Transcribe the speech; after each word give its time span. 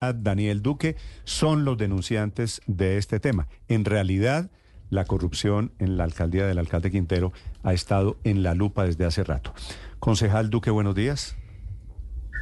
Daniel 0.00 0.62
Duque 0.62 0.96
son 1.24 1.64
los 1.64 1.76
denunciantes 1.76 2.60
de 2.68 2.98
este 2.98 3.18
tema. 3.18 3.48
En 3.66 3.84
realidad, 3.84 4.48
la 4.90 5.04
corrupción 5.04 5.72
en 5.80 5.96
la 5.96 6.04
alcaldía 6.04 6.46
del 6.46 6.58
alcalde 6.58 6.92
Quintero 6.92 7.32
ha 7.64 7.74
estado 7.74 8.16
en 8.22 8.44
la 8.44 8.54
lupa 8.54 8.84
desde 8.84 9.04
hace 9.04 9.24
rato. 9.24 9.52
Concejal 9.98 10.50
Duque, 10.50 10.70
buenos 10.70 10.94
días. 10.94 11.36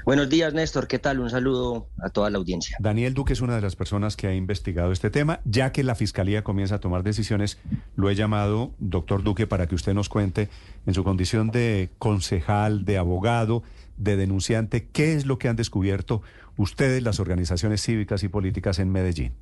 Buenos 0.04 0.28
días, 0.28 0.52
Néstor. 0.52 0.86
¿Qué 0.86 0.98
tal? 0.98 1.18
Un 1.18 1.30
saludo 1.30 1.88
a 2.00 2.10
toda 2.10 2.28
la 2.30 2.36
audiencia. 2.36 2.76
Daniel 2.78 3.14
Duque 3.14 3.32
es 3.32 3.40
una 3.40 3.56
de 3.56 3.62
las 3.62 3.74
personas 3.74 4.16
que 4.16 4.26
ha 4.28 4.34
investigado 4.34 4.92
este 4.92 5.10
tema. 5.10 5.40
Ya 5.46 5.72
que 5.72 5.82
la 5.82 5.94
Fiscalía 5.94 6.44
comienza 6.44 6.76
a 6.76 6.80
tomar 6.80 7.02
decisiones, 7.02 7.58
lo 7.96 8.10
he 8.10 8.14
llamado, 8.14 8.72
doctor 8.78 9.24
Duque, 9.24 9.46
para 9.46 9.66
que 9.66 9.74
usted 9.74 9.94
nos 9.94 10.10
cuente 10.10 10.50
en 10.86 10.94
su 10.94 11.02
condición 11.02 11.50
de 11.50 11.88
concejal, 11.98 12.84
de 12.84 12.98
abogado, 12.98 13.64
de 13.96 14.16
denunciante, 14.16 14.88
qué 14.88 15.14
es 15.14 15.26
lo 15.26 15.38
que 15.38 15.48
han 15.48 15.56
descubierto 15.56 16.22
ustedes, 16.56 17.02
las 17.02 17.20
organizaciones 17.20 17.82
cívicas 17.82 18.22
y 18.22 18.28
políticas 18.28 18.78
en 18.78 18.90
Medellín. 18.90 19.34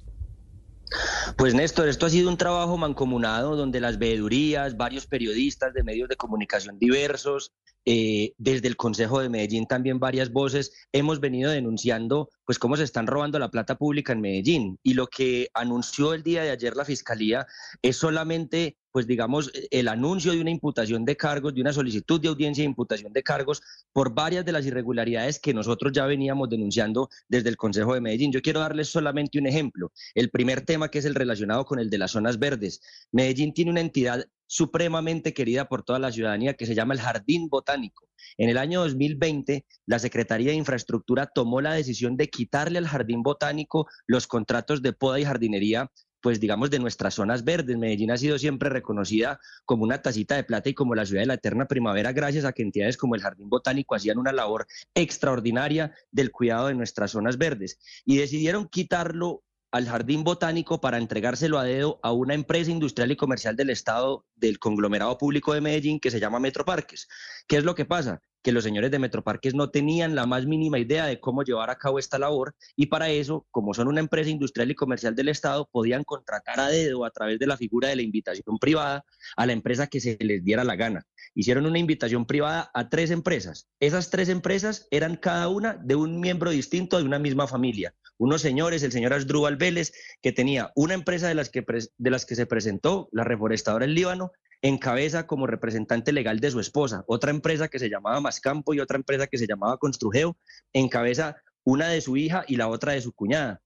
Pues 1.37 1.55
Néstor, 1.55 1.89
esto 1.89 2.07
ha 2.07 2.11
sido 2.11 2.29
un 2.29 2.37
trabajo 2.37 2.77
mancomunado 2.77 3.57
donde 3.57 3.81
las 3.81 3.99
veedurías, 3.99 4.77
varios 4.77 5.07
periodistas 5.07 5.73
de 5.73 5.83
medios 5.83 6.09
de 6.09 6.17
comunicación 6.17 6.79
diversos, 6.79 7.53
eh, 7.87 8.33
desde 8.39 8.69
el 8.69 8.77
Consejo 8.77 9.21
de 9.21 9.29
Medellín 9.29 9.67
también 9.67 9.99
varias 9.99 10.33
voces, 10.33 10.73
hemos 10.93 11.21
venido 11.21 11.51
denunciando 11.51 12.31
pues 12.47 12.59
cómo 12.59 12.77
se 12.77 12.85
están 12.85 13.07
robando 13.07 13.39
la 13.39 13.51
plata 13.51 13.77
pública 13.77 14.13
en 14.13 14.21
Medellín. 14.21 14.79
Y 14.83 14.95
lo 14.95 15.07
que 15.07 15.49
anunció 15.55 16.15
el 16.15 16.23
día 16.23 16.43
de 16.43 16.51
ayer 16.51 16.77
la 16.77 16.85
Fiscalía 16.85 17.47
es 17.83 17.97
solamente 17.97 18.77
pues 18.95 19.09
digamos, 19.09 19.51
el 19.73 19.89
anuncio 19.89 20.31
de 20.31 20.41
una 20.41 20.53
imputación 20.53 21.05
de 21.05 21.17
cargos, 21.17 21.53
de 21.53 21.61
una 21.61 21.73
solicitud 21.73 22.21
de 22.21 22.29
audiencia 22.29 22.63
de 22.63 22.69
imputación 22.69 23.13
de 23.13 23.25
cargos 23.25 23.61
por 23.93 24.15
varias 24.15 24.45
de 24.45 24.53
las 24.53 24.65
irregularidades 24.67 25.41
que 25.41 25.53
nosotros 25.53 25.91
ya 25.93 26.07
veníamos 26.07 26.49
denunciando 26.49 27.11
desde 27.29 27.49
el 27.49 27.57
Consejo 27.57 27.95
de 27.95 28.01
Medellín. 28.01 28.31
Yo 28.31 28.41
quiero 28.41 28.61
darles 28.61 28.87
solamente 28.87 29.41
un 29.41 29.49
ejemplo. 29.49 29.91
El 30.15 30.31
primer 30.31 30.61
tema 30.61 30.93
que 30.93 31.01
es 31.01 31.07
el 31.07 31.17
relacionado 31.17 31.65
con 31.65 31.81
el 31.81 31.91
de 31.91 31.99
las 31.99 32.13
zonas 32.13 32.39
verdes. 32.39 32.83
Medellín 33.11 33.53
tiene 33.53 33.73
una 33.73 33.81
entidad 33.81 34.29
supremamente 34.47 35.35
querida 35.35 35.69
por 35.69 35.83
toda 35.83 35.99
la 35.99 36.13
ciudadanía 36.13 36.55
que 36.55 36.65
se 36.65 36.77
llama 36.77 36.95
el 36.95 37.01
Jardín 37.01 37.49
Botánico. 37.49 38.09
En 38.39 38.49
el 38.49 38.59
año 38.59 38.81
2020, 38.83 39.67
la 39.87 39.99
Secretaría 39.99 40.53
de 40.53 40.57
Infraestructura 40.57 41.27
tomó 41.27 41.61
la 41.61 41.75
decisión 41.75 42.17
de 42.17 42.31
quitarle 42.31 42.79
al 42.79 42.87
Jardín 42.87 43.25
Botánico 43.25 43.89
los 44.07 44.29
contratos 44.29 44.83
de 44.83 44.93
poda 44.93 45.19
y 45.19 45.25
jardinería 45.25 45.91
pues 46.25 46.41
digamos, 46.41 46.71
de 46.71 46.79
nuestras 46.79 47.13
zonas 47.13 47.45
verdes. 47.45 47.77
Medellín 47.77 48.11
ha 48.11 48.17
sido 48.17 48.39
siempre 48.39 48.71
reconocida 48.71 49.39
como 49.67 49.85
una 49.85 50.01
tacita 50.01 50.37
de 50.37 50.43
plata 50.43 50.71
y 50.71 50.75
como 50.75 50.95
la 50.95 51.05
ciudad 51.05 51.21
de 51.21 51.27
la 51.27 51.35
eterna 51.35 51.67
primavera, 51.67 52.13
gracias 52.15 52.47
a 52.47 52.55
que 52.55 52.63
entidades 52.63 52.97
como 52.97 53.15
el 53.15 53.21
Jardín 53.21 53.51
Botánico 53.51 53.95
hacían 53.95 54.17
una 54.17 54.33
labor 54.33 54.67
extraordinaria 54.95 55.95
del 56.11 56.33
cuidado 56.33 56.69
de 56.69 56.75
nuestras 56.77 57.11
zonas 57.11 57.37
verdes. 57.37 57.79
Y 58.07 58.17
decidieron 58.17 58.69
quitarlo 58.69 59.43
al 59.71 59.85
Jardín 59.87 60.25
Botánico 60.25 60.81
para 60.81 60.97
entregárselo 60.97 61.59
a 61.59 61.65
dedo 61.65 62.01
a 62.03 62.13
una 62.13 62.33
empresa 62.33 62.71
industrial 62.71 63.11
y 63.11 63.17
comercial 63.17 63.55
del 63.55 63.69
Estado 63.69 64.25
del 64.35 64.59
conglomerado 64.59 65.19
público 65.19 65.53
de 65.53 65.61
Medellín 65.61 66.01
que 66.01 66.11
se 66.11 66.21
llama 66.21 66.41
Metroparques. 66.41 67.07
¿Qué 67.47 67.59
es 67.59 67.65
lo 67.65 67.75
que 67.75 67.85
pasa? 67.85 68.23
Que 68.45 68.53
los 68.53 68.63
señores 68.63 68.91
de 68.91 68.99
Metroparques 68.99 69.55
no 69.55 69.71
tenían 69.71 70.15
la 70.15 70.27
más 70.27 70.45
mínima 70.45 70.79
idea 70.79 71.07
de 71.07 71.19
cómo 71.19 71.43
llevar 71.43 71.71
a 71.71 71.79
cabo 71.79 71.99
esta 71.99 72.19
labor 72.19 72.55
y 72.77 72.87
para 72.87 73.09
eso, 73.09 73.47
como 73.51 73.73
son 73.73 73.89
una 73.89 74.01
empresa 74.01 74.29
industrial 74.29 74.71
y 74.71 74.75
comercial 74.75 75.15
del 75.15 75.31
Estado, 75.31 75.67
podían 75.73 76.05
contratar 76.05 76.61
a 76.61 76.69
dedo 76.69 77.07
a 77.07 77.11
través 77.11 77.39
de 77.39 77.47
la 77.47 77.57
figura 77.57 77.89
de 77.89 77.97
la 77.97 78.03
invitación 78.03 78.59
privada 78.59 79.05
a 79.37 79.47
la 79.47 79.55
empresa 79.55 79.87
que 79.87 79.99
se 79.99 80.19
les 80.21 80.45
diera 80.45 80.63
la 80.63 80.77
gana. 80.77 81.07
Hicieron 81.35 81.65
una 81.65 81.79
invitación 81.79 82.27
privada 82.27 82.71
a 82.75 82.91
tres 82.91 83.11
empresas. 83.11 83.67
Esas 83.81 84.11
tres 84.11 84.29
empresas 84.29 84.87
eran 84.91 85.17
cada 85.17 85.49
una 85.49 85.75
de 85.83 85.95
un 85.95 86.21
miembro 86.21 86.51
distinto 86.51 86.99
de 86.99 87.05
una 87.05 87.19
misma 87.19 87.49
familia. 87.49 87.95
Unos 88.19 88.43
señores, 88.43 88.83
el 88.83 88.93
señor 88.93 89.15
Asdrúbal 89.15 89.57
Vélez, 89.57 89.93
que 90.21 90.33
tenía 90.33 90.71
una 90.77 90.93
empresa 90.93 91.29
de 91.29 91.35
las 91.35 91.49
que, 91.49 91.65
de 91.65 92.11
las 92.11 92.27
que 92.27 92.37
se 92.37 92.45
presentó, 92.45 93.09
la 93.11 93.25
reforestadora 93.25 93.87
del 93.87 93.95
Líbano, 93.95 94.33
encabeza 94.65 95.27
como 95.27 95.47
representante 95.47 96.11
legal 96.11 96.41
de 96.41 96.51
su 96.51 96.59
esposa. 96.59 97.05
Otra 97.07 97.31
empresa 97.31 97.69
que 97.69 97.79
se 97.79 97.91
llamaba 97.91 98.23
Mascampo 98.23 98.73
y 98.73 98.81
otra 98.81 98.97
empresa 98.97 99.27
que 99.27 99.37
se 99.37 99.47
llamaba 99.47 99.77
Construgeo 99.77 100.39
encabeza 100.73 101.37
una 101.65 101.89
de 101.89 102.01
su 102.01 102.17
hija 102.17 102.45
y 102.49 102.57
la 102.57 102.69
otra 102.69 102.93
de 102.93 103.03
su 103.03 103.13
cuñada, 103.13 103.61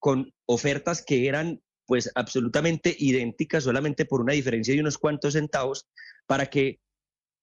con 0.00 0.34
ofertas 0.46 1.04
que 1.04 1.28
eran 1.28 1.62
pues 1.86 2.10
absolutamente 2.16 2.94
idénticas 2.98 3.62
solamente 3.62 4.04
por 4.06 4.20
una 4.20 4.32
diferencia 4.32 4.74
de 4.74 4.80
unos 4.80 4.98
cuantos 4.98 5.34
centavos 5.34 5.86
para 6.26 6.46
que 6.46 6.80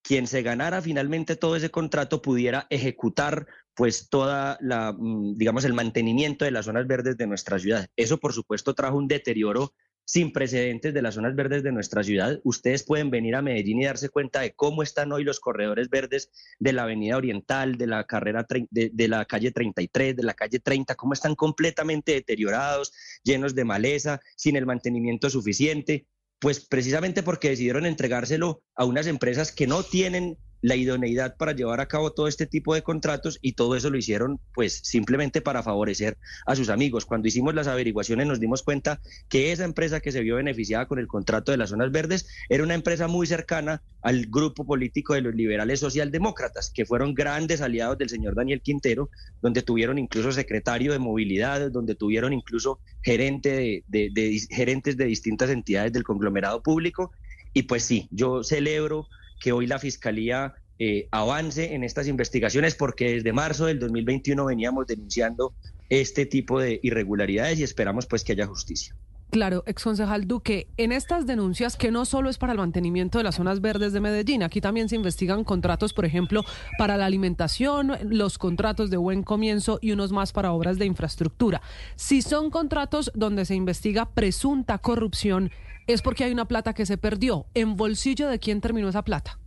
quien 0.01 0.27
se 0.27 0.41
ganara 0.41 0.81
finalmente 0.81 1.37
todo 1.37 1.55
ese 1.55 1.69
contrato 1.69 2.21
pudiera 2.21 2.67
ejecutar 2.69 3.47
pues 3.73 4.09
toda 4.09 4.57
la 4.59 4.91
mm, 4.91 5.37
digamos 5.37 5.63
el 5.63 5.73
mantenimiento 5.73 6.43
de 6.43 6.51
las 6.51 6.65
zonas 6.65 6.87
verdes 6.87 7.15
de 7.15 7.27
nuestra 7.27 7.57
ciudad. 7.57 7.87
Eso 7.95 8.17
por 8.17 8.33
supuesto 8.33 8.73
trajo 8.73 8.97
un 8.97 9.07
deterioro 9.07 9.73
sin 10.07 10.31
precedentes 10.31 10.93
de 10.93 11.01
las 11.01 11.15
zonas 11.15 11.35
verdes 11.35 11.63
de 11.63 11.73
nuestra 11.73 12.01
ciudad. 12.01 12.39
Ustedes 12.45 12.83
pueden 12.83 13.11
venir 13.11 13.35
a 13.35 13.41
Medellín 13.41 13.81
y 13.81 13.85
darse 13.85 14.07
cuenta 14.07 14.39
de 14.39 14.53
cómo 14.53 14.81
están 14.81 15.11
hoy 15.11 15.25
los 15.25 15.41
corredores 15.41 15.89
verdes 15.89 16.31
de 16.59 16.71
la 16.71 16.83
Avenida 16.83 17.17
Oriental, 17.17 17.77
de 17.77 17.87
la 17.87 18.05
carrera 18.05 18.47
de, 18.69 18.89
de, 18.93 19.07
la 19.09 19.25
calle 19.25 19.51
33, 19.51 20.15
de 20.15 20.23
la 20.23 20.33
calle 20.33 20.59
30, 20.59 20.95
cómo 20.95 21.11
están 21.11 21.35
completamente 21.35 22.13
deteriorados, 22.13 22.93
llenos 23.21 23.53
de 23.53 23.65
maleza, 23.65 24.21
sin 24.37 24.55
el 24.55 24.65
mantenimiento 24.65 25.29
suficiente. 25.29 26.07
Pues 26.39 26.65
precisamente 26.65 27.21
porque 27.21 27.49
decidieron 27.49 27.85
entregárselo 27.85 28.61
a 28.75 28.85
unas 28.85 29.07
empresas 29.07 29.51
que 29.51 29.67
no 29.67 29.83
tienen 29.83 30.37
la 30.67 30.75
idoneidad 30.75 31.37
para 31.37 31.53
llevar 31.53 31.79
a 31.79 31.87
cabo 31.87 32.11
todo 32.11 32.27
este 32.27 32.45
tipo 32.45 32.75
de 32.75 32.81
contratos 32.81 33.39
y 33.41 33.53
todo 33.53 33.75
eso 33.77 33.89
lo 33.89 33.97
hicieron 33.97 34.39
pues 34.53 34.81
simplemente 34.83 35.41
para 35.41 35.63
favorecer 35.63 36.17
a 36.45 36.55
sus 36.55 36.69
amigos. 36.69 37.05
Cuando 37.05 37.29
hicimos 37.29 37.55
las 37.55 37.67
averiguaciones 37.67 38.27
nos 38.27 38.41
dimos 38.41 38.63
cuenta 38.63 38.99
que 39.29 39.53
esa 39.53 39.63
empresa 39.63 40.01
que 40.01 40.11
se 40.11 40.21
vio 40.21 40.35
beneficiada 40.35 40.85
con 40.85 40.99
el 40.99 41.07
contrato 41.07 41.51
de 41.51 41.57
las 41.57 41.69
zonas 41.69 41.91
verdes 41.91 42.27
era 42.49 42.63
una 42.63 42.73
empresa 42.73 43.07
muy 43.07 43.27
cercana 43.27 43.81
al 44.01 44.25
grupo 44.25 44.65
político 44.65 45.13
de 45.13 45.21
los 45.21 45.35
liberales 45.35 45.79
socialdemócratas, 45.79 46.69
que 46.69 46.85
fueron 46.85 47.13
grandes 47.13 47.61
aliados 47.61 47.97
del 47.97 48.09
señor 48.09 48.35
Daniel 48.35 48.61
Quintero, 48.61 49.09
donde 49.41 49.61
tuvieron 49.61 49.97
incluso 49.97 50.33
secretario 50.33 50.91
de 50.91 50.99
movilidad, 50.99 51.71
donde 51.71 51.95
tuvieron 51.95 52.33
incluso 52.33 52.79
gerente 53.01 53.83
de, 53.87 54.47
gerentes 54.49 54.97
de 54.97 55.05
distintas 55.05 55.49
entidades 55.49 55.93
del 55.93 56.03
conglomerado 56.03 56.61
público. 56.61 57.11
Y 57.53 57.63
pues 57.63 57.83
sí, 57.83 58.09
yo 58.11 58.43
celebro 58.43 59.07
que 59.39 59.51
hoy 59.51 59.67
la 59.67 59.79
Fiscalía 59.79 60.55
eh, 60.79 61.07
avance 61.11 61.73
en 61.73 61.83
estas 61.83 62.07
investigaciones 62.07 62.75
porque 62.75 63.15
desde 63.15 63.33
marzo 63.33 63.65
del 63.65 63.79
2021 63.79 64.45
veníamos 64.45 64.85
denunciando 64.85 65.55
este 65.89 66.25
tipo 66.25 66.59
de 66.59 66.79
irregularidades 66.83 67.59
y 67.59 67.63
esperamos 67.63 68.05
pues 68.05 68.23
que 68.23 68.33
haya 68.33 68.45
justicia. 68.45 68.95
Claro, 69.29 69.63
exconcejal 69.67 70.25
Duque, 70.25 70.69
en 70.77 70.93
estas 70.93 71.27
denuncias 71.27 71.75
que 71.75 71.91
no 71.91 72.05
solo 72.05 72.29
es 72.29 72.37
para 72.37 72.53
el 72.53 72.59
mantenimiento 72.59 73.17
de 73.17 73.25
las 73.25 73.35
zonas 73.35 73.59
verdes 73.59 73.91
de 73.91 73.99
Medellín, 73.99 74.41
aquí 74.41 74.61
también 74.61 74.87
se 74.87 74.95
investigan 74.95 75.43
contratos, 75.43 75.91
por 75.91 76.05
ejemplo, 76.05 76.45
para 76.77 76.95
la 76.95 77.05
alimentación, 77.05 77.97
los 78.03 78.37
contratos 78.37 78.89
de 78.89 78.95
buen 78.95 79.23
comienzo 79.23 79.79
y 79.81 79.91
unos 79.91 80.13
más 80.13 80.31
para 80.31 80.53
obras 80.53 80.79
de 80.79 80.85
infraestructura. 80.85 81.61
Si 81.97 82.21
son 82.21 82.49
contratos 82.49 83.11
donde 83.15 83.43
se 83.43 83.55
investiga 83.55 84.09
presunta 84.09 84.77
corrupción, 84.77 85.51
es 85.87 86.01
porque 86.01 86.23
hay 86.23 86.31
una 86.31 86.47
plata 86.47 86.73
que 86.73 86.85
se 86.85 86.97
perdió. 86.97 87.47
¿En 87.53 87.75
bolsillo 87.75 88.29
de 88.29 88.39
quién 88.39 88.61
terminó 88.61 88.87
esa 88.87 89.03
plata? 89.03 89.39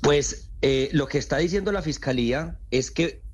Pues 0.00 0.50
eh, 0.62 0.88
lo 0.92 1.06
que 1.06 1.18
está 1.18 1.36
diciendo 1.36 1.70
la 1.70 1.82
Fiscalía 1.82 2.58
es 2.70 2.90
que 2.90 3.25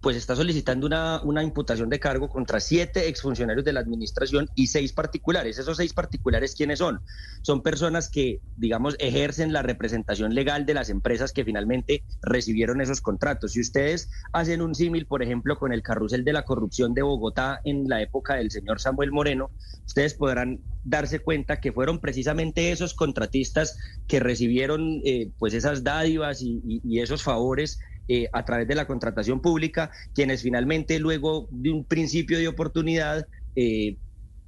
pues 0.00 0.16
está 0.16 0.36
solicitando 0.36 0.86
una, 0.86 1.20
una, 1.22 1.42
imputación 1.42 1.88
de 1.88 1.98
cargo 1.98 2.28
contra 2.28 2.60
siete 2.60 3.08
exfuncionarios 3.08 3.64
de 3.64 3.72
la 3.72 3.80
administración 3.80 4.48
y 4.54 4.68
seis 4.68 4.92
particulares. 4.92 5.58
Esos 5.58 5.76
seis 5.76 5.92
particulares, 5.92 6.54
¿quiénes 6.54 6.78
son? 6.78 7.00
Son 7.42 7.62
personas 7.62 8.08
que, 8.08 8.40
digamos, 8.56 8.94
ejercen 9.00 9.52
la 9.52 9.62
representación 9.62 10.32
legal 10.32 10.64
de 10.64 10.74
las 10.74 10.90
empresas 10.90 11.32
que 11.32 11.44
finalmente 11.44 12.04
recibieron 12.22 12.80
esos 12.80 13.00
contratos. 13.00 13.52
Si 13.52 13.60
ustedes 13.60 14.10
hacen 14.32 14.62
un 14.62 14.76
símil, 14.76 15.06
por 15.06 15.24
ejemplo, 15.24 15.58
con 15.58 15.72
el 15.72 15.82
carrusel 15.82 16.24
de 16.24 16.34
la 16.34 16.44
corrupción 16.44 16.94
de 16.94 17.02
Bogotá 17.02 17.60
en 17.64 17.88
la 17.88 18.00
época 18.00 18.36
del 18.36 18.52
señor 18.52 18.80
Samuel 18.80 19.10
Moreno, 19.10 19.50
ustedes 19.84 20.14
podrán 20.14 20.60
darse 20.84 21.18
cuenta 21.18 21.60
que 21.60 21.72
fueron 21.72 21.98
precisamente 21.98 22.70
esos 22.70 22.94
contratistas 22.94 23.76
que 24.06 24.20
recibieron 24.20 25.00
eh, 25.04 25.32
pues 25.38 25.52
esas 25.52 25.82
dádivas 25.82 26.42
y, 26.42 26.60
y 26.64 27.00
esos 27.00 27.24
favores 27.24 27.80
eh, 28.08 28.28
a 28.32 28.44
través 28.44 28.66
de 28.66 28.74
la 28.74 28.86
contratación 28.86 29.40
pública, 29.40 29.90
quienes 30.14 30.42
finalmente 30.42 30.98
luego 30.98 31.46
de 31.50 31.70
un 31.70 31.84
principio 31.84 32.38
de 32.38 32.48
oportunidad 32.48 33.26
eh, 33.54 33.98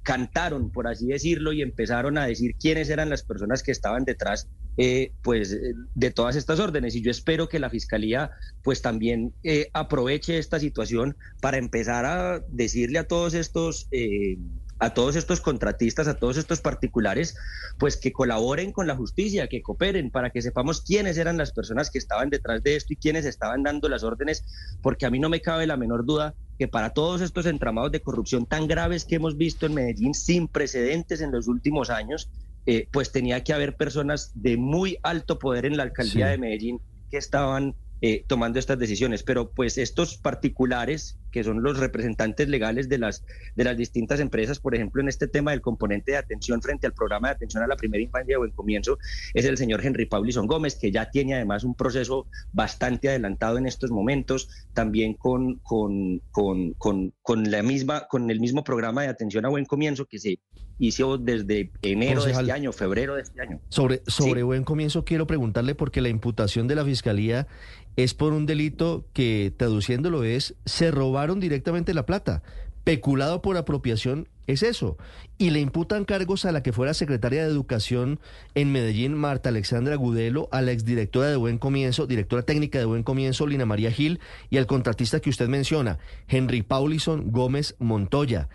cantaron, 0.01 0.71
por 0.71 0.87
así 0.87 1.07
decirlo, 1.07 1.53
y 1.53 1.61
empezaron 1.61 2.17
a 2.17 2.25
decir 2.25 2.55
quiénes 2.59 2.89
eran 2.89 3.11
las 3.11 3.21
personas 3.21 3.61
que 3.61 3.71
estaban 3.71 4.03
detrás 4.03 4.49
eh, 4.77 5.11
pues 5.21 5.55
de 5.93 6.11
todas 6.11 6.35
estas 6.35 6.59
órdenes. 6.59 6.95
Y 6.95 7.03
yo 7.03 7.11
espero 7.11 7.49
que 7.49 7.59
la 7.59 7.69
fiscalía 7.69 8.31
pues 8.63 8.81
también 8.81 9.33
aproveche 9.73 10.39
esta 10.39 10.59
situación 10.59 11.15
para 11.39 11.57
empezar 11.57 12.05
a 12.05 12.43
decirle 12.49 12.97
a 12.97 13.07
todos 13.07 13.35
estos 13.35 13.87
a 14.81 14.95
todos 14.95 15.15
estos 15.15 15.41
contratistas, 15.41 16.07
a 16.07 16.15
todos 16.15 16.37
estos 16.37 16.59
particulares, 16.59 17.35
pues 17.77 17.97
que 17.97 18.11
colaboren 18.11 18.71
con 18.71 18.87
la 18.87 18.95
justicia, 18.95 19.47
que 19.47 19.61
cooperen 19.61 20.09
para 20.09 20.31
que 20.31 20.41
sepamos 20.41 20.81
quiénes 20.81 21.19
eran 21.19 21.37
las 21.37 21.51
personas 21.51 21.91
que 21.91 21.99
estaban 21.99 22.31
detrás 22.31 22.63
de 22.63 22.75
esto 22.75 22.93
y 22.93 22.95
quiénes 22.97 23.25
estaban 23.25 23.61
dando 23.61 23.87
las 23.89 24.03
órdenes, 24.03 24.43
porque 24.81 25.05
a 25.05 25.11
mí 25.11 25.19
no 25.19 25.29
me 25.29 25.39
cabe 25.39 25.67
la 25.67 25.77
menor 25.77 26.03
duda 26.03 26.33
que 26.57 26.67
para 26.67 26.89
todos 26.89 27.21
estos 27.21 27.45
entramados 27.45 27.91
de 27.91 28.01
corrupción 28.01 28.47
tan 28.47 28.67
graves 28.67 29.05
que 29.05 29.15
hemos 29.15 29.37
visto 29.37 29.67
en 29.67 29.75
Medellín 29.75 30.15
sin 30.15 30.47
precedentes 30.47 31.21
en 31.21 31.31
los 31.31 31.47
últimos 31.47 31.91
años, 31.91 32.31
eh, 32.65 32.87
pues 32.91 33.11
tenía 33.11 33.43
que 33.43 33.53
haber 33.53 33.75
personas 33.75 34.31
de 34.33 34.57
muy 34.57 34.97
alto 35.03 35.37
poder 35.37 35.67
en 35.67 35.77
la 35.77 35.83
alcaldía 35.83 36.27
de 36.27 36.39
Medellín 36.39 36.81
que 37.11 37.17
estaban 37.17 37.75
eh, 38.01 38.25
tomando 38.25 38.57
estas 38.57 38.79
decisiones. 38.79 39.21
Pero 39.21 39.51
pues 39.51 39.77
estos 39.77 40.17
particulares, 40.17 41.19
que 41.31 41.43
son 41.43 41.63
los 41.63 41.79
representantes 41.79 42.47
legales 42.49 42.89
de 42.89 42.97
las, 42.97 43.23
de 43.55 43.63
las 43.63 43.77
distintas 43.77 44.19
empresas, 44.19 44.59
por 44.59 44.75
ejemplo, 44.75 45.01
en 45.01 45.07
este 45.07 45.27
tema 45.27 45.51
del 45.51 45.61
componente 45.61 46.11
de 46.11 46.17
atención 46.17 46.61
frente 46.61 46.87
al 46.87 46.93
programa 46.93 47.29
de 47.29 47.35
atención 47.35 47.63
a 47.63 47.67
la 47.67 47.75
primera 47.75 48.03
infancia 48.03 48.37
o 48.37 48.45
en 48.45 48.51
comienzo, 48.51 48.97
es 49.33 49.45
el 49.45 49.57
señor 49.57 49.85
Henry 49.85 50.05
Paulison 50.05 50.47
Gómez, 50.47 50.75
que 50.75 50.91
ya 50.91 51.09
tiene 51.09 51.35
además 51.35 51.63
un 51.63 51.75
proceso 51.75 52.27
bastante 52.51 53.09
adelantado 53.09 53.57
en 53.57 53.65
estos 53.65 53.91
momentos, 53.91 54.49
también 54.73 55.13
con, 55.13 55.55
con, 55.59 56.21
con, 56.31 56.73
con, 56.73 57.13
con 57.21 57.49
la 57.49 57.63
misma, 57.63 58.07
con 58.07 58.29
el 58.29 58.39
mismo 58.39 58.63
programa 58.63 59.03
de 59.03 59.07
atención 59.07 59.45
a 59.45 59.49
buen 59.49 59.65
comienzo 59.65 60.05
que 60.05 60.19
se 60.19 60.39
hizo 60.81 61.17
desde 61.17 61.71
enero 61.83 62.23
de 62.23 62.31
este 62.31 62.51
año, 62.51 62.71
febrero 62.73 63.15
de 63.15 63.21
este 63.21 63.39
año. 63.41 63.61
Sobre, 63.69 64.01
sobre 64.07 64.41
buen 64.41 64.63
comienzo 64.63 65.05
quiero 65.05 65.27
preguntarle 65.27 65.75
porque 65.75 66.01
la 66.01 66.09
imputación 66.09 66.67
de 66.67 66.75
la 66.75 66.83
Fiscalía 66.83 67.47
es 67.95 68.13
por 68.13 68.33
un 68.33 68.45
delito 68.45 69.05
que, 69.13 69.53
traduciéndolo, 69.55 70.23
es 70.23 70.55
se 70.65 70.91
robaron 71.21 71.39
directamente 71.39 71.93
la 71.93 72.07
plata. 72.07 72.41
Peculado 72.83 73.43
por 73.43 73.55
apropiación 73.55 74.27
es 74.47 74.63
eso. 74.63 74.97
Y 75.37 75.51
le 75.51 75.59
imputan 75.59 76.03
cargos 76.03 76.45
a 76.45 76.51
la 76.51 76.63
que 76.63 76.73
fuera 76.73 76.95
secretaria 76.95 77.43
de 77.43 77.51
Educación 77.51 78.19
en 78.55 78.71
Medellín, 78.71 79.13
Marta 79.13 79.49
Alexandra 79.49 79.95
Gudelo, 79.97 80.49
a 80.51 80.63
la 80.63 80.71
exdirectora 80.71 81.27
de 81.27 81.35
Buen 81.35 81.59
Comienzo, 81.59 82.07
directora 82.07 82.41
técnica 82.41 82.79
de 82.79 82.85
Buen 82.85 83.03
Comienzo, 83.03 83.45
Lina 83.45 83.67
María 83.67 83.91
Gil, 83.91 84.19
y 84.49 84.57
al 84.57 84.65
contratista 84.65 85.19
que 85.19 85.29
usted 85.29 85.47
menciona, 85.47 85.99
Henry 86.27 86.63
Paulison 86.63 87.31
Gómez 87.31 87.75
Montoya. 87.77 88.49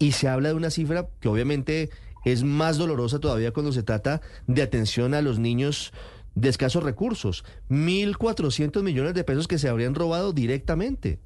Y 0.00 0.10
se 0.10 0.26
habla 0.26 0.48
de 0.48 0.56
una 0.56 0.70
cifra 0.70 1.06
que 1.20 1.28
obviamente 1.28 1.90
es 2.24 2.42
más 2.42 2.78
dolorosa 2.78 3.20
todavía 3.20 3.52
cuando 3.52 3.70
se 3.70 3.84
trata 3.84 4.22
de 4.48 4.62
atención 4.62 5.14
a 5.14 5.22
los 5.22 5.38
niños 5.38 5.92
de 6.34 6.48
escasos 6.48 6.82
recursos. 6.82 7.44
1.400 7.70 8.82
millones 8.82 9.14
de 9.14 9.22
pesos 9.22 9.46
que 9.46 9.58
se 9.58 9.68
habrían 9.68 9.94
robado 9.94 10.32
directamente. 10.32 11.20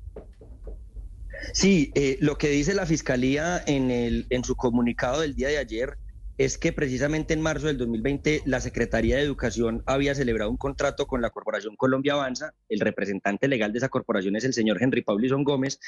Sí, 1.53 1.93
eh, 1.95 2.19
lo 2.21 2.39
que 2.39 2.49
dice 2.49 2.75
la 2.75 2.87
Fiscalía 2.87 3.63
en, 3.67 3.91
el, 3.91 4.27
en 4.31 4.45
su 4.45 4.57
comunicado 4.57 5.21
del 5.21 5.35
día 5.35 5.49
de 5.49 5.59
ayer 5.59 5.99
es 6.39 6.59
que 6.59 6.73
precisamente 6.73 7.35
en 7.35 7.43
marzo 7.43 7.67
del 7.67 7.79
2020 7.79 8.43
la 8.47 8.61
Secretaría 8.61 9.17
de 9.17 9.23
Educación 9.23 9.83
había 9.87 10.15
celebrado 10.15 10.51
un 10.51 10.57
contrato 10.57 11.07
con 11.07 11.21
la 11.21 11.31
Corporación 11.31 11.77
Colombia 11.77 12.15
Avanza, 12.15 12.55
el 12.69 12.81
representante 12.81 13.49
legal 13.49 13.73
de 13.73 13.79
esa 13.79 13.91
corporación 13.91 14.35
es 14.37 14.45
el 14.45 14.55
señor 14.55 14.83
Henry 14.83 15.03
Paulison 15.03 15.45
Gómez, 15.45 15.79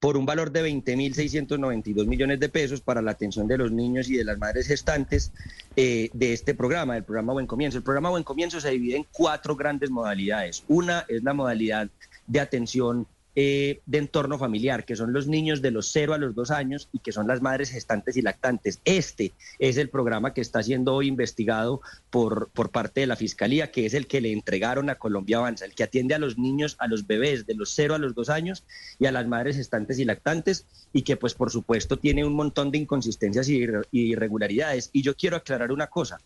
por 0.00 0.16
un 0.16 0.26
valor 0.26 0.52
de 0.52 0.68
20.692 0.70 2.06
millones 2.06 2.38
de 2.38 2.48
pesos 2.48 2.80
para 2.80 3.02
la 3.02 3.12
atención 3.12 3.48
de 3.48 3.58
los 3.58 3.72
niños 3.72 4.08
y 4.08 4.16
de 4.16 4.24
las 4.24 4.38
madres 4.38 4.66
gestantes 4.66 5.32
eh, 5.74 6.10
de 6.12 6.32
este 6.32 6.54
programa, 6.54 6.96
el 6.96 7.04
programa 7.04 7.32
Buen 7.32 7.46
Comienzo. 7.46 7.78
El 7.78 7.84
programa 7.84 8.10
Buen 8.10 8.24
Comienzo 8.24 8.60
se 8.60 8.70
divide 8.70 8.96
en 8.96 9.06
cuatro 9.10 9.56
grandes 9.56 9.90
modalidades. 9.90 10.64
Una 10.68 11.06
es 11.08 11.22
la 11.22 11.32
modalidad 11.32 11.88
de 12.26 12.40
atención 12.40 13.06
eh, 13.36 13.80
de 13.86 13.98
entorno 13.98 14.38
familiar, 14.38 14.84
que 14.84 14.96
son 14.96 15.12
los 15.12 15.26
niños 15.26 15.60
de 15.60 15.70
los 15.70 15.90
0 15.92 16.14
a 16.14 16.18
los 16.18 16.34
2 16.34 16.50
años 16.50 16.88
y 16.92 17.00
que 17.00 17.12
son 17.12 17.26
las 17.26 17.42
madres 17.42 17.70
gestantes 17.70 18.16
y 18.16 18.22
lactantes. 18.22 18.80
Este 18.84 19.32
es 19.58 19.76
el 19.76 19.88
programa 19.88 20.32
que 20.34 20.40
está 20.40 20.62
siendo 20.62 20.94
hoy 20.94 21.08
investigado 21.08 21.80
por, 22.10 22.48
por 22.50 22.70
parte 22.70 23.00
de 23.00 23.06
la 23.06 23.16
Fiscalía, 23.16 23.70
que 23.70 23.86
es 23.86 23.94
el 23.94 24.06
que 24.06 24.20
le 24.20 24.32
entregaron 24.32 24.90
a 24.90 24.96
Colombia 24.96 25.38
Avanza, 25.38 25.64
el 25.64 25.74
que 25.74 25.82
atiende 25.82 26.14
a 26.14 26.18
los 26.18 26.38
niños, 26.38 26.76
a 26.78 26.86
los 26.86 27.06
bebés 27.06 27.46
de 27.46 27.54
los 27.54 27.70
0 27.74 27.94
a 27.94 27.98
los 27.98 28.14
2 28.14 28.28
años 28.30 28.64
y 28.98 29.06
a 29.06 29.12
las 29.12 29.26
madres 29.26 29.56
gestantes 29.56 29.98
y 29.98 30.04
lactantes 30.04 30.66
y 30.92 31.02
que 31.02 31.16
pues 31.16 31.34
por 31.34 31.50
supuesto 31.50 31.98
tiene 31.98 32.24
un 32.24 32.34
montón 32.34 32.70
de 32.70 32.78
inconsistencias 32.78 33.48
y 33.48 33.66
irregularidades. 33.90 34.90
Y 34.92 35.02
yo 35.02 35.16
quiero 35.16 35.36
aclarar 35.36 35.72
una 35.72 35.88
cosa. 35.88 36.20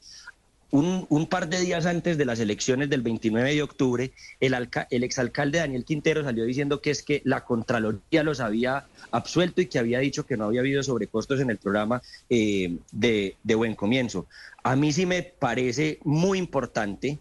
Un, 0.71 1.27
par 1.31 1.49
de 1.49 1.61
días 1.61 1.87
antes 1.87 2.19
de 2.19 2.27
las 2.27 2.41
elecciones 2.41 2.91
del 2.91 3.01
29 3.01 3.55
de 3.55 3.63
octubre, 3.63 4.13
el, 4.39 4.69
el 4.91 5.03
exalcalde 5.03 5.61
Daniel 5.61 5.87
Quintero 5.87 6.23
salió 6.23 6.45
diciendo 6.45 6.83
que 6.83 6.91
es 6.91 7.03
que 7.03 7.23
la 7.25 7.45
Contraloría 7.45 8.23
los 8.23 8.41
había 8.41 8.87
absuelto 9.11 9.63
y 9.63 9.67
que 9.67 9.79
había 9.79 10.01
dicho 10.01 10.27
que 10.27 10.37
no 10.37 10.45
había 10.45 10.61
habido 10.61 10.83
sobrecostos 10.83 11.41
en 11.41 11.49
el 11.49 11.57
programa 11.57 12.03
eh, 12.29 12.77
de, 12.93 13.37
Buen 13.45 13.77
Comienzo. 13.77 14.27
A 14.63 14.77
mí 14.77 14.93
sí 14.93 15.07
me 15.07 15.23
parece 15.23 16.01
muy 16.05 16.39
importante 16.39 17.19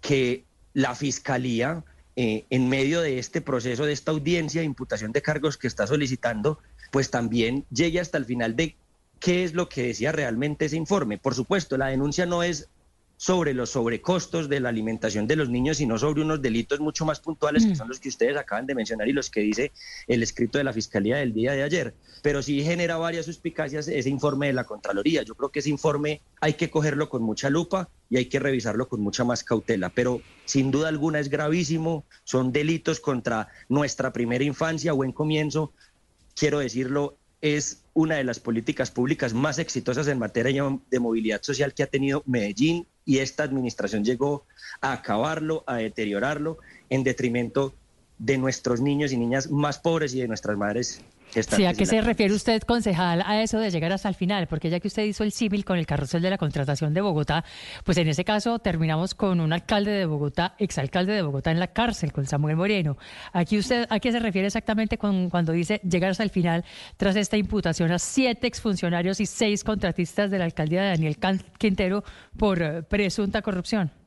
que 0.00 0.44
la 0.72 0.94
Fiscalía, 0.94 1.82
eh, 2.14 2.44
en 2.48 2.68
medio 2.68 3.00
de 3.00 3.18
este 3.18 3.40
proceso, 3.40 3.86
de 3.86 3.92
esta 3.92 4.12
audiencia 4.12 4.60
de 4.60 4.66
imputación 4.66 5.10
de 5.10 5.20
cargos 5.20 5.56
que 5.56 5.66
está 5.66 5.88
solicitando, 5.88 6.60
pues 6.92 7.10
también 7.10 7.64
llegue 7.72 7.98
hasta 7.98 8.18
el 8.18 8.24
final 8.24 8.54
de 8.54 8.76
qué 9.18 9.42
es 9.42 9.54
lo 9.54 9.68
que 9.68 9.82
decía 9.82 10.12
realmente 10.12 10.66
ese 10.66 10.76
informe. 10.76 11.18
Por 11.18 11.34
supuesto, 11.34 11.76
la 11.76 11.88
denuncia 11.88 12.24
no 12.24 12.44
es 12.44 12.68
sobre 13.16 13.54
los 13.54 13.70
sobrecostos 13.70 14.48
de 14.48 14.60
la 14.60 14.68
alimentación 14.68 15.26
de 15.26 15.36
los 15.36 15.48
niños, 15.48 15.78
sino 15.78 15.98
sobre 15.98 16.22
unos 16.22 16.42
delitos 16.42 16.80
mucho 16.80 17.04
más 17.04 17.20
puntuales 17.20 17.64
que 17.64 17.72
mm. 17.72 17.76
son 17.76 17.88
los 17.88 18.00
que 18.00 18.08
ustedes 18.08 18.36
acaban 18.36 18.66
de 18.66 18.74
mencionar 18.74 19.08
y 19.08 19.12
los 19.12 19.30
que 19.30 19.40
dice 19.40 19.72
el 20.06 20.22
escrito 20.22 20.58
de 20.58 20.64
la 20.64 20.72
Fiscalía 20.72 21.16
del 21.16 21.32
día 21.32 21.52
de 21.52 21.62
ayer. 21.62 21.94
Pero 22.22 22.42
sí 22.42 22.62
genera 22.62 22.96
varias 22.96 23.26
suspicacias 23.26 23.88
ese 23.88 24.08
informe 24.08 24.48
de 24.48 24.52
la 24.52 24.64
Contraloría. 24.64 25.22
Yo 25.22 25.34
creo 25.34 25.50
que 25.50 25.60
ese 25.60 25.70
informe 25.70 26.22
hay 26.40 26.54
que 26.54 26.70
cogerlo 26.70 27.08
con 27.08 27.22
mucha 27.22 27.50
lupa 27.50 27.88
y 28.10 28.16
hay 28.16 28.26
que 28.26 28.38
revisarlo 28.38 28.88
con 28.88 29.00
mucha 29.00 29.24
más 29.24 29.44
cautela. 29.44 29.90
Pero 29.90 30.20
sin 30.44 30.70
duda 30.70 30.88
alguna 30.88 31.20
es 31.20 31.28
gravísimo, 31.28 32.04
son 32.24 32.52
delitos 32.52 33.00
contra 33.00 33.48
nuestra 33.68 34.12
primera 34.12 34.44
infancia, 34.44 34.92
buen 34.92 35.12
comienzo. 35.12 35.72
Quiero 36.34 36.58
decirlo, 36.58 37.16
es 37.40 37.84
una 37.92 38.16
de 38.16 38.24
las 38.24 38.40
políticas 38.40 38.90
públicas 38.90 39.34
más 39.34 39.58
exitosas 39.58 40.08
en 40.08 40.18
materia 40.18 40.64
de 40.90 40.98
movilidad 40.98 41.42
social 41.42 41.74
que 41.74 41.82
ha 41.82 41.86
tenido 41.86 42.22
Medellín 42.26 42.86
y 43.04 43.18
esta 43.18 43.42
administración 43.42 44.04
llegó 44.04 44.44
a 44.80 44.92
acabarlo, 44.92 45.64
a 45.66 45.76
deteriorarlo 45.76 46.58
en 46.90 47.04
detrimento 47.04 47.74
de 48.18 48.38
nuestros 48.38 48.80
niños 48.80 49.12
y 49.12 49.16
niñas 49.16 49.50
más 49.50 49.78
pobres 49.78 50.14
y 50.14 50.20
de 50.20 50.28
nuestras 50.28 50.56
madres 50.56 51.00
Sí, 51.42 51.64
¿a 51.64 51.74
qué 51.74 51.86
se 51.86 52.00
refiere 52.00 52.32
usted, 52.32 52.62
concejal, 52.62 53.22
a 53.26 53.42
eso 53.42 53.58
de 53.58 53.70
llegar 53.70 53.92
hasta 53.92 54.08
el 54.08 54.14
final? 54.14 54.46
Porque 54.46 54.70
ya 54.70 54.80
que 54.80 54.88
usted 54.88 55.02
hizo 55.04 55.24
el 55.24 55.32
civil 55.32 55.64
con 55.64 55.78
el 55.78 55.86
carrusel 55.86 56.22
de 56.22 56.30
la 56.30 56.38
contratación 56.38 56.94
de 56.94 57.00
Bogotá, 57.00 57.44
pues 57.84 57.98
en 57.98 58.08
ese 58.08 58.24
caso 58.24 58.58
terminamos 58.58 59.14
con 59.14 59.40
un 59.40 59.52
alcalde 59.52 59.90
de 59.90 60.06
Bogotá, 60.06 60.54
exalcalde 60.58 61.12
de 61.12 61.22
Bogotá 61.22 61.50
en 61.50 61.58
la 61.58 61.68
cárcel, 61.68 62.12
con 62.12 62.26
Samuel 62.26 62.56
Moreno. 62.56 62.96
Aquí 63.32 63.58
usted, 63.58 63.86
¿a 63.90 63.98
qué 63.98 64.12
se 64.12 64.20
refiere 64.20 64.46
exactamente 64.46 64.98
con, 64.98 65.30
cuando 65.30 65.52
dice 65.52 65.80
llegar 65.82 66.10
hasta 66.10 66.22
el 66.22 66.30
final 66.30 66.64
tras 66.96 67.16
esta 67.16 67.36
imputación 67.36 67.90
a 67.92 67.98
siete 67.98 68.46
exfuncionarios 68.46 69.20
y 69.20 69.26
seis 69.26 69.64
contratistas 69.64 70.30
de 70.30 70.38
la 70.38 70.44
alcaldía 70.44 70.82
de 70.82 70.88
Daniel 70.90 71.16
Quintero 71.58 72.04
por 72.36 72.62
eh, 72.62 72.82
presunta 72.82 73.42
corrupción? 73.42 74.03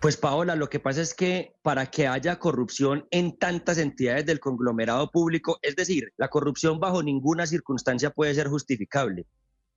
Pues 0.00 0.16
Paola, 0.16 0.56
lo 0.56 0.70
que 0.70 0.80
pasa 0.80 1.02
es 1.02 1.12
que 1.12 1.56
para 1.60 1.90
que 1.90 2.06
haya 2.06 2.38
corrupción 2.38 3.06
en 3.10 3.36
tantas 3.36 3.76
entidades 3.76 4.24
del 4.24 4.40
conglomerado 4.40 5.10
público, 5.10 5.58
es 5.60 5.76
decir, 5.76 6.14
la 6.16 6.28
corrupción 6.28 6.80
bajo 6.80 7.02
ninguna 7.02 7.46
circunstancia 7.46 8.08
puede 8.08 8.34
ser 8.34 8.48
justificable. 8.48 9.26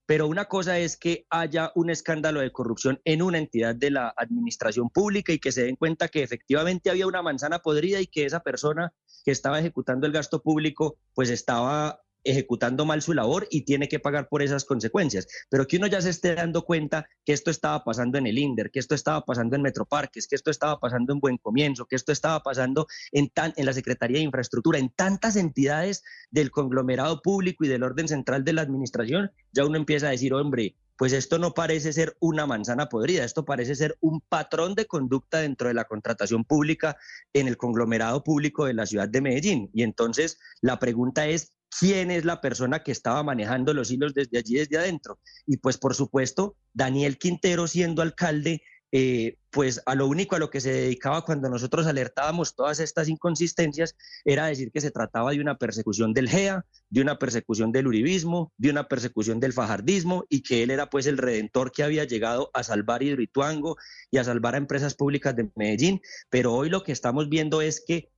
Pero 0.06 0.28
una 0.28 0.46
cosa 0.46 0.80
es 0.80 0.96
que 0.96 1.26
haya 1.30 1.74
un 1.76 1.90
escándalo 1.90 2.40
de 2.40 2.54
corrupción 2.54 3.02
en 3.04 3.22
una 3.22 3.38
entidad 3.38 3.76
de 3.76 3.92
la 3.92 4.14
administración 4.16 4.90
pública 4.90 5.34
y 5.34 5.40
que 5.40 5.52
se 5.52 5.64
den 5.64 5.76
cuenta 5.76 6.08
que 6.08 6.24
efectivamente 6.24 6.90
había 6.90 7.08
una 7.08 7.22
manzana 7.22 7.60
podrida 7.60 8.00
y 8.00 8.08
que 8.08 8.24
esa 8.24 8.40
persona 8.40 8.94
que 9.26 9.32
estaba 9.32 9.60
ejecutando 9.60 10.08
el 10.08 10.14
gasto 10.14 10.42
público 10.42 10.98
pues 11.14 11.32
estaba 11.32 12.00
ejecutando 12.24 12.86
mal 12.86 13.02
su 13.02 13.14
labor 13.14 13.48
y 13.50 13.62
tiene 13.62 13.88
que 13.88 14.00
pagar 14.00 14.30
por 14.30 14.42
esas 14.42 14.66
consecuencias. 14.66 15.28
Pero 15.50 15.68
que 15.68 15.78
uno 15.78 15.88
ya 15.88 16.02
se 16.02 16.10
esté 16.10 16.36
dando 16.36 16.64
cuenta 16.64 17.08
que 17.26 17.34
esto 17.34 17.52
estaba 17.52 17.84
pasando 17.84 18.18
en 18.18 18.28
el 18.28 18.38
INDER, 18.38 18.72
que 18.72 18.80
esto 18.80 18.96
estaba 18.96 19.22
pasando 19.22 19.56
en 19.56 19.62
Metroparques, 19.62 20.28
que 20.28 20.36
esto 20.36 20.52
estaba 20.52 20.80
pasando 20.80 21.14
en 21.14 21.20
Buen 21.20 21.38
Comienzo, 21.38 21.86
que 21.86 21.96
esto 21.96 22.12
estaba 22.12 22.42
pasando 22.42 22.88
en, 23.12 23.30
tan, 23.30 23.54
en 23.58 23.66
la 23.66 23.74
Secretaría 23.74 24.18
de 24.18 24.24
Infraestructura, 24.24 24.80
en 24.80 24.90
tantas 24.90 25.36
entidades 25.36 26.04
del 26.32 26.52
conglomerado 26.52 27.22
público 27.22 27.66
y 27.66 27.68
del 27.68 27.84
orden 27.84 28.08
central 28.08 28.44
de 28.44 28.54
la 28.54 28.62
administración, 28.62 29.32
ya 29.52 29.66
uno 29.66 29.78
empieza 29.78 30.08
a 30.08 30.12
decir, 30.12 30.34
hombre, 30.34 30.76
pues 30.98 31.14
esto 31.14 31.40
no 31.40 31.54
parece 31.54 31.92
ser 31.92 32.16
una 32.20 32.46
manzana 32.46 32.88
podrida, 32.88 33.24
esto 33.24 33.46
parece 33.46 33.76
ser 33.76 33.98
un 34.00 34.22
patrón 34.22 34.76
de 34.76 34.86
conducta 34.86 35.40
dentro 35.40 35.68
de 35.68 35.74
la 35.74 35.86
contratación 35.86 36.44
pública 36.44 36.98
en 37.34 37.48
el 37.48 37.58
conglomerado 37.58 38.24
público 38.24 38.66
de 38.66 38.74
la 38.74 38.86
ciudad 38.86 39.10
de 39.10 39.22
Medellín. 39.22 39.70
Y 39.74 39.84
entonces 39.84 40.40
la 40.62 40.80
pregunta 40.80 41.28
es, 41.28 41.54
quién 41.80 42.12
es 42.12 42.26
la 42.26 42.42
persona 42.42 42.84
que 42.84 42.92
estaba 42.92 43.24
manejando 43.24 43.74
los 43.74 43.92
hilos 43.92 44.14
desde 44.14 44.38
allí, 44.38 44.56
desde 44.56 44.78
adentro. 44.78 45.20
Y 45.46 45.58
pues 45.58 45.78
por 45.78 45.96
supuesto, 45.96 46.56
Daniel 46.74 47.18
Quintero 47.18 47.68
siendo 47.68 48.02
alcalde 48.02 48.64
eh, 48.96 49.38
pues 49.50 49.82
a 49.88 49.96
lo 49.96 50.06
único 50.06 50.36
a 50.36 50.40
lo 50.40 50.52
que 50.52 50.62
se 50.62 50.72
dedicaba 50.72 51.26
cuando 51.26 51.50
nosotros 51.50 51.88
alertábamos 51.88 52.56
todas 52.56 52.80
estas 52.80 53.10
inconsistencias 53.10 53.96
era 54.24 54.46
decir 54.46 54.72
que 54.72 54.82
se 54.82 54.92
trataba 54.92 55.32
de 55.32 55.42
una 55.42 55.58
persecución 55.58 56.14
del 56.14 56.30
GEA, 56.30 56.64
de 56.92 57.02
una 57.02 57.18
persecución 57.18 57.72
del 57.72 57.88
uribismo, 57.88 58.54
de 58.56 58.70
una 58.70 58.88
persecución 58.88 59.40
del 59.40 59.52
fajardismo 59.52 60.26
y 60.30 60.44
que 60.44 60.62
él 60.62 60.70
era 60.70 60.92
pues 60.92 61.08
el 61.08 61.18
redentor 61.18 61.72
que 61.72 61.82
había 61.82 62.04
llegado 62.04 62.52
a 62.54 62.62
salvar 62.62 63.02
Hidroituango 63.02 63.78
y 64.12 64.20
a 64.20 64.24
salvar 64.24 64.54
a 64.54 64.60
empresas 64.60 64.94
públicas 64.94 65.36
de 65.36 65.50
Medellín. 65.56 66.00
Pero 66.30 66.54
hoy 66.54 66.70
lo 66.70 66.84
que 66.84 66.92
estamos 66.92 67.30
viendo 67.30 67.64
es 67.64 67.84
que 67.84 68.12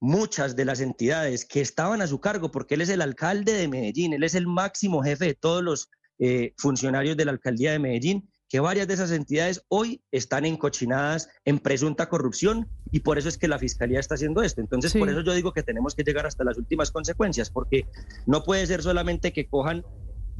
muchas 0.00 0.56
de 0.56 0.64
las 0.64 0.80
entidades 0.80 1.44
que 1.44 1.60
estaban 1.60 2.00
a 2.02 2.06
su 2.06 2.20
cargo, 2.20 2.50
porque 2.50 2.74
él 2.74 2.80
es 2.80 2.88
el 2.88 3.02
alcalde 3.02 3.52
de 3.52 3.68
Medellín, 3.68 4.14
él 4.14 4.24
es 4.24 4.34
el 4.34 4.46
máximo 4.46 5.02
jefe 5.02 5.26
de 5.26 5.34
todos 5.34 5.62
los 5.62 5.90
eh, 6.18 6.54
funcionarios 6.56 7.16
de 7.16 7.26
la 7.26 7.32
alcaldía 7.32 7.72
de 7.72 7.78
Medellín, 7.78 8.30
que 8.48 8.60
varias 8.60 8.88
de 8.88 8.94
esas 8.94 9.12
entidades 9.12 9.64
hoy 9.68 10.02
están 10.10 10.44
encochinadas 10.44 11.28
en 11.44 11.60
presunta 11.60 12.08
corrupción 12.08 12.68
y 12.90 13.00
por 13.00 13.16
eso 13.16 13.28
es 13.28 13.38
que 13.38 13.46
la 13.46 13.60
Fiscalía 13.60 14.00
está 14.00 14.16
haciendo 14.16 14.42
esto. 14.42 14.60
Entonces, 14.60 14.92
por 14.92 15.08
eso 15.08 15.20
yo 15.20 15.34
digo 15.34 15.52
que 15.52 15.62
tenemos 15.62 15.94
que 15.94 16.02
llegar 16.02 16.26
hasta 16.26 16.42
las 16.42 16.58
últimas 16.58 16.90
consecuencias, 16.90 17.48
porque 17.48 17.86
no 18.26 18.42
puede 18.42 18.66
ser 18.66 18.82
solamente 18.82 19.32
que 19.32 19.48
cojan 19.48 19.84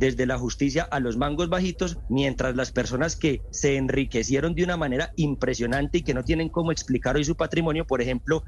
desde 0.00 0.24
la 0.24 0.38
justicia 0.38 0.82
a 0.82 0.98
los 0.98 1.18
mangos 1.18 1.50
bajitos, 1.50 1.98
mientras 2.08 2.56
las 2.56 2.72
personas 2.72 3.16
que 3.16 3.42
se 3.50 3.76
enriquecieron 3.76 4.54
de 4.54 4.64
una 4.64 4.78
manera 4.78 5.12
impresionante 5.16 5.98
y 5.98 6.02
que 6.02 6.14
no 6.14 6.24
tienen 6.24 6.48
cómo 6.48 6.72
explicar 6.72 7.16
hoy 7.16 7.24
su 7.24 7.36
patrimonio, 7.36 7.86
por 7.86 8.00
ejemplo, 8.00 8.42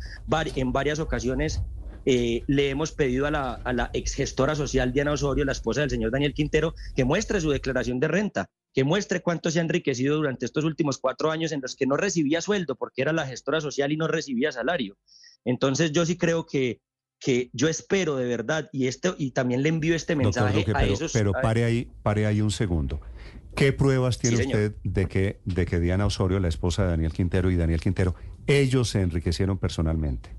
en 0.57 0.73
varias 0.73 0.99
ocasiones 0.99 1.63
eh, 2.07 2.43
le 2.47 2.71
hemos 2.71 2.93
pedido 2.93 3.27
a 3.27 3.31
la, 3.31 3.53
a 3.53 3.73
la 3.75 3.91
ex 3.93 4.17
social 4.57 4.93
Diana 4.93 5.13
Osorio, 5.13 5.45
la 5.45 5.53
esposa 5.53 5.83
del 5.83 5.91
señor 5.91 6.11
Daniel 6.11 6.35
Quintero, 6.35 6.75
que 6.97 7.05
muestre 7.05 7.41
su 7.41 7.51
declaración 7.51 8.01
de 8.01 8.09
renta 8.09 8.51
que 8.75 8.85
muestre 8.85 9.21
cuánto 9.21 9.51
se 9.51 9.59
ha 9.59 9.63
enriquecido 9.63 10.17
durante 10.17 10.47
estos 10.47 10.65
últimos 10.65 10.97
cuatro 10.97 11.31
años 11.31 11.53
en 11.53 11.61
los 11.61 11.77
que 11.77 11.87
no 11.87 11.97
recibía 11.97 12.41
sueldo 12.41 12.75
porque 12.77 13.03
era 13.03 13.13
la 13.13 13.27
gestora 13.27 13.61
social 13.61 13.93
y 13.93 13.99
no 13.99 14.09
recibía 14.09 14.51
salario. 14.51 14.97
Entonces 15.45 15.93
yo 15.93 16.07
sí 16.07 16.17
creo 16.17 16.47
que, 16.47 16.81
que 17.23 17.51
yo 17.53 17.69
espero 17.69 18.17
de 18.17 18.27
verdad 18.27 18.69
y 18.73 18.89
esto 18.89 19.15
y 19.17 19.31
también 19.31 19.63
le 19.63 19.69
envío 19.69 19.95
este 19.95 20.17
mensaje 20.17 20.63
a 20.75 20.79
pero, 20.79 20.93
esos. 20.93 21.13
Pero 21.13 21.33
pare 21.33 21.65
ahí, 21.65 21.89
pare 22.03 22.27
ahí 22.27 22.41
un 22.41 22.51
segundo. 22.51 23.01
¿Qué 23.55 23.73
pruebas 23.73 24.19
tiene 24.19 24.39
usted 24.39 24.75
de 24.83 25.07
que, 25.07 25.39
de 25.45 25.67
que 25.67 25.79
Diana 25.79 26.07
Osorio, 26.07 26.41
la 26.41 26.49
esposa 26.49 26.83
de 26.83 26.91
Daniel 26.91 27.13
Quintero 27.13 27.51
y 27.51 27.57
Daniel 27.57 27.81
Quintero, 27.81 28.17
ellos 28.47 28.89
se 28.89 29.03
enriquecieron 29.03 29.59
personalmente? 29.59 30.31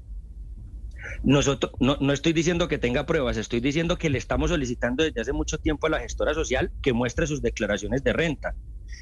Nosotros, 1.23 1.71
no, 1.79 1.95
no 2.01 2.11
estoy 2.11 2.33
diciendo 2.33 2.67
que 2.67 2.79
tenga 2.79 3.05
pruebas, 3.05 3.37
estoy 3.37 3.61
diciendo 3.61 3.97
que 3.97 4.09
le 4.09 4.17
estamos 4.17 4.49
solicitando 4.49 5.03
desde 5.03 5.21
hace 5.21 5.31
mucho 5.31 5.59
tiempo 5.59 5.87
a 5.87 5.89
la 5.89 5.99
gestora 5.99 6.33
social 6.33 6.71
que 6.81 6.91
muestre 6.91 7.27
sus 7.27 7.41
declaraciones 7.41 8.03
de 8.03 8.11
renta, 8.11 8.55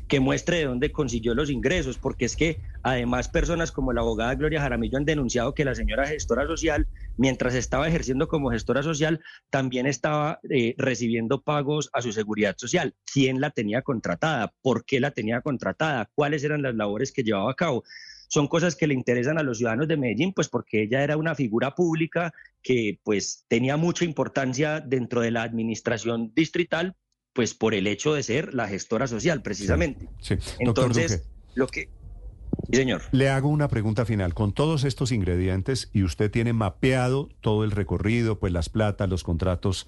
que 0.08 0.20
muestre 0.20 0.58
de 0.58 0.66
dónde 0.66 0.92
consiguió 0.92 1.34
los 1.34 1.50
ingresos, 1.50 1.98
porque 1.98 2.26
es 2.26 2.36
que 2.36 2.60
además 2.84 3.30
personas 3.30 3.72
como 3.72 3.94
la 3.94 4.02
abogada 4.02 4.36
Gloria 4.36 4.62
Jaramillo 4.62 4.98
han 4.98 5.06
denunciado 5.06 5.54
que 5.54 5.66
la 5.66 5.76
señora 5.76 6.08
gestora 6.08 6.46
social, 6.48 6.88
mientras 7.18 7.56
estaba 7.56 7.88
ejerciendo 7.88 8.28
como 8.28 8.52
gestora 8.52 8.84
social, 8.84 9.22
también 9.50 9.86
estaba 9.86 10.40
eh, 10.50 10.76
recibiendo 10.78 11.42
pagos 11.42 11.90
a 11.94 12.02
su 12.02 12.12
seguridad 12.12 12.56
social. 12.58 12.94
¿Quién 13.12 13.40
la 13.42 13.52
tenía 13.52 13.82
contratada? 13.82 14.54
¿Por 14.62 14.86
qué 14.86 15.00
la 15.00 15.12
tenía 15.12 15.42
contratada? 15.42 16.10
¿Cuáles 16.16 16.44
eran 16.44 16.62
las 16.62 16.76
labores 16.76 17.12
que 17.12 17.24
llevaba 17.24 17.52
a 17.52 17.56
cabo? 17.56 17.84
son 18.32 18.48
cosas 18.48 18.78
que 18.78 18.88
le 18.88 18.94
interesan 18.94 19.38
a 19.38 19.44
los 19.44 19.58
ciudadanos 19.58 19.90
de 19.90 19.98
Medellín, 19.98 20.32
pues 20.32 20.48
porque 20.48 20.84
ella 20.84 21.04
era 21.04 21.18
una 21.18 21.36
figura 21.36 21.76
pública 21.76 22.34
que 22.64 22.98
pues 23.04 23.44
tenía 23.50 23.76
mucha 23.76 24.06
importancia 24.06 24.80
dentro 24.80 25.20
de 25.20 25.32
la 25.32 25.44
administración 25.44 26.32
distrital, 26.34 26.96
pues 27.34 27.54
por 27.54 27.74
el 27.74 27.88
hecho 27.88 28.14
de 28.14 28.24
ser 28.24 28.54
la 28.54 28.68
gestora 28.68 29.08
social, 29.08 29.42
precisamente. 29.42 30.10
Sí, 30.20 30.36
Entonces, 30.60 31.24
lo 31.56 31.68
que... 31.68 31.90
Sí, 32.70 32.78
señor. 32.78 33.02
Le 33.12 33.30
hago 33.30 33.48
una 33.48 33.70
pregunta 33.70 34.06
final. 34.06 34.34
Con 34.34 34.54
todos 34.54 34.84
estos 34.84 35.12
ingredientes, 35.12 35.90
y 35.94 36.04
usted 36.04 36.30
tiene 36.30 36.54
mapeado 36.54 37.30
todo 37.40 37.64
el 37.64 37.72
recorrido, 37.72 38.40
pues 38.40 38.52
las 38.52 38.70
platas, 38.70 39.10
los 39.10 39.24
contratos, 39.24 39.88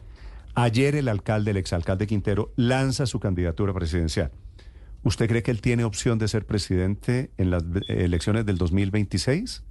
ayer 0.56 0.96
el 0.96 1.10
alcalde, 1.10 1.52
el 1.52 1.58
exalcalde 1.58 2.08
Quintero, 2.08 2.54
lanza 2.56 3.06
su 3.06 3.20
candidatura 3.20 3.74
presidencial. 3.74 4.32
¿Usted 5.04 5.28
cree 5.28 5.44
que 5.44 5.52
él 5.52 5.60
tiene 5.60 5.84
opción 5.84 6.18
de 6.18 6.30
ser 6.30 6.46
presidente 6.46 7.32
en 7.38 7.52
las 7.52 7.64
elecciones 7.90 8.46
del 8.46 8.58
2026? 8.58 9.64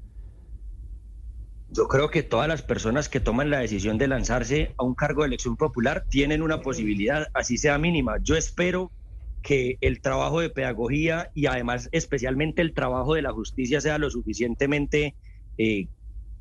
Yo 1.74 1.88
creo 1.88 2.10
que 2.10 2.22
todas 2.22 2.48
las 2.48 2.62
personas 2.62 3.08
que 3.08 3.18
toman 3.18 3.48
la 3.48 3.60
decisión 3.60 3.96
de 3.96 4.06
lanzarse 4.06 4.74
a 4.76 4.84
un 4.84 4.94
cargo 4.94 5.22
de 5.22 5.28
elección 5.28 5.56
popular 5.56 6.04
tienen 6.10 6.42
una 6.42 6.60
posibilidad, 6.60 7.28
así 7.32 7.56
sea 7.56 7.78
mínima. 7.78 8.18
Yo 8.20 8.36
espero 8.36 8.92
que 9.40 9.78
el 9.80 10.02
trabajo 10.02 10.40
de 10.40 10.50
pedagogía 10.50 11.30
y 11.34 11.46
además 11.46 11.88
especialmente 11.92 12.60
el 12.60 12.74
trabajo 12.74 13.14
de 13.14 13.22
la 13.22 13.32
justicia 13.32 13.80
sea 13.80 13.96
lo 13.96 14.10
suficientemente 14.10 15.16
eh, 15.56 15.88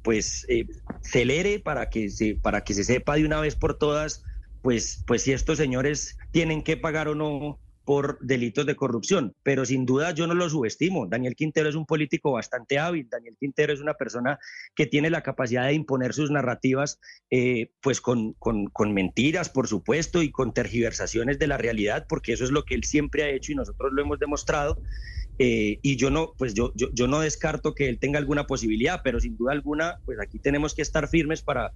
pues 0.02 0.46
eh, 0.50 0.66
celere 1.02 1.60
para 1.60 1.90
que 1.90 2.10
se 2.10 2.36
para 2.36 2.62
que 2.62 2.74
se 2.74 2.84
sepa 2.84 3.16
de 3.16 3.26
una 3.26 3.40
vez 3.40 3.56
por 3.56 3.78
todas 3.78 4.24
pues 4.62 5.04
pues 5.08 5.24
si 5.24 5.32
estos 5.32 5.58
señores 5.58 6.18
tienen 6.32 6.62
que 6.62 6.78
pagar 6.78 7.08
o 7.08 7.16
no 7.16 7.60
por 7.86 8.20
delitos 8.20 8.66
de 8.66 8.76
corrupción, 8.76 9.34
pero 9.44 9.66
sin 9.66 9.86
duda 9.86 10.12
yo 10.12 10.28
no 10.28 10.34
lo 10.34 10.50
subestimo. 10.50 11.08
Daniel 11.08 11.36
Quintero 11.36 11.70
es 11.70 11.76
un 11.76 11.86
político 11.86 12.32
bastante 12.32 12.78
hábil, 12.80 13.08
Daniel 13.10 13.36
Quintero 13.40 13.74
es 13.74 13.82
una 13.82 13.96
persona 13.96 14.40
que 14.76 14.86
tiene 14.86 15.10
la 15.10 15.24
capacidad 15.24 15.66
de 15.66 15.74
imponer 15.74 16.14
sus 16.14 16.32
narrativas, 16.32 17.00
eh, 17.30 17.72
pues 17.82 18.02
con, 18.02 18.34
con, 18.34 18.94
mentiras, 18.94 19.50
por 19.50 19.68
supuesto, 19.68 20.22
y 20.22 20.32
con 20.32 20.54
tergiversaciones 20.54 21.40
de 21.40 21.48
la 21.48 21.58
realidad, 21.58 22.06
porque 22.08 22.34
eso 22.34 22.44
es 22.44 22.52
lo 22.52 22.64
que 22.64 22.76
él 22.76 22.84
siempre 22.84 23.24
ha 23.24 23.30
hecho 23.30 23.52
y 23.52 23.56
nosotros 23.56 23.92
lo 23.94 24.02
hemos 24.02 24.20
demostrado. 24.20 24.82
Eh, 25.40 25.80
y 25.82 25.96
yo 25.96 26.12
no, 26.12 26.34
pues 26.38 26.54
yo, 26.54 26.72
yo, 26.76 26.90
yo 26.94 27.08
no 27.08 27.20
descarto 27.20 27.74
que 27.74 27.90
él 27.90 27.98
tenga 27.98 28.20
alguna 28.20 28.46
posibilidad, 28.46 29.02
pero 29.04 29.20
sin 29.20 29.38
duda 29.38 29.54
alguna, 29.54 30.00
pues 30.06 30.20
aquí 30.20 30.38
tenemos 30.38 30.76
que 30.76 30.84
estar 30.84 31.08
firmes 31.08 31.42
para, 31.42 31.74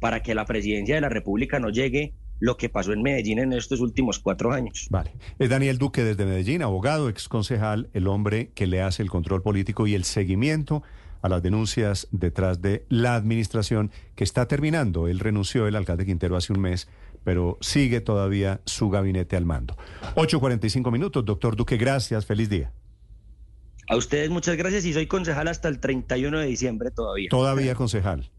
para 0.00 0.22
que 0.22 0.34
la 0.34 0.44
presidencia 0.44 0.96
de 0.96 1.00
la 1.00 1.08
República 1.08 1.58
no 1.58 1.70
llegue 1.70 2.14
lo 2.38 2.56
que 2.56 2.68
pasó 2.68 2.92
en 2.92 3.02
Medellín 3.02 3.38
en 3.38 3.52
estos 3.52 3.80
últimos 3.80 4.18
cuatro 4.18 4.52
años. 4.52 4.88
Vale. 4.90 5.12
Es 5.38 5.48
Daniel 5.48 5.78
Duque 5.78 6.04
desde 6.04 6.26
Medellín, 6.26 6.62
abogado, 6.62 7.08
ex 7.08 7.28
concejal, 7.28 7.88
el 7.92 8.06
hombre 8.08 8.50
que 8.54 8.66
le 8.66 8.82
hace 8.82 9.02
el 9.02 9.10
control 9.10 9.42
político 9.42 9.86
y 9.86 9.94
el 9.94 10.04
seguimiento 10.04 10.82
a 11.22 11.28
las 11.28 11.42
denuncias 11.42 12.08
detrás 12.12 12.60
de 12.62 12.84
la 12.88 13.14
administración 13.14 13.90
que 14.14 14.24
está 14.24 14.46
terminando. 14.46 15.08
Él 15.08 15.18
renunció, 15.18 15.66
el 15.66 15.76
alcalde 15.76 16.06
Quintero, 16.06 16.36
hace 16.36 16.52
un 16.52 16.60
mes, 16.60 16.88
pero 17.24 17.58
sigue 17.60 18.00
todavía 18.00 18.60
su 18.66 18.90
gabinete 18.90 19.36
al 19.36 19.44
mando. 19.44 19.76
8.45 20.14 20.92
minutos, 20.92 21.24
doctor 21.24 21.56
Duque, 21.56 21.76
gracias, 21.76 22.26
feliz 22.26 22.48
día. 22.48 22.72
A 23.88 23.96
ustedes 23.96 24.30
muchas 24.30 24.56
gracias 24.56 24.84
y 24.84 24.92
soy 24.92 25.06
concejal 25.06 25.48
hasta 25.48 25.68
el 25.68 25.80
31 25.80 26.38
de 26.38 26.46
diciembre 26.46 26.90
todavía. 26.90 27.28
Todavía 27.28 27.74
concejal. 27.74 28.30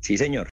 Sí, 0.00 0.16
señor. 0.16 0.46